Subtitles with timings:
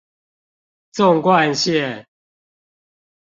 [0.93, 2.07] 縱貫線